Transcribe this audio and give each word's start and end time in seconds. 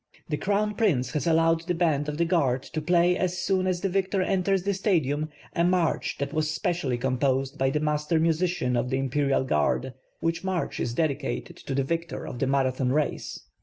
The 0.29 0.37
Crown 0.37 0.73
Prince 0.73 1.11
has 1.11 1.27
allowed 1.27 1.67
the 1.67 1.75
band 1.75 2.09
of 2.09 2.17
the 2.17 2.25
Guard 2.25 2.63
to 2.63 2.81
play 2.81 3.15
as 3.15 3.37
soon 3.37 3.67
as 3.67 3.81
the 3.81 3.87
victor 3.87 4.23
enters 4.23 4.63
the 4.63 4.73
Stadium, 4.73 5.29
a 5.53 5.63
march 5.63 6.17
that 6.17 6.33
was 6.33 6.49
specially 6.49 6.97
composed 6.97 7.59
by 7.59 7.69
the 7.69 7.79
master 7.81 8.19
musician 8.19 8.75
of 8.75 8.89
the 8.89 8.97
Imperial 8.97 9.43
Guard, 9.43 9.93
which 10.19 10.43
march 10.43 10.79
is 10.79 10.95
dedicated 10.95 11.57
to 11.57 11.75
the 11.75 11.83
victor 11.83 12.25
of 12.25 12.39
the 12.39 12.47
Marathon 12.47 12.91
race. 12.91 13.41